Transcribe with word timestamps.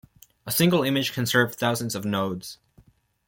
A 0.47 0.51
single 0.51 0.81
image 0.81 1.13
can 1.13 1.27
serve 1.27 1.53
thousands 1.53 1.93
of 1.93 2.05
nodes. 2.05 2.57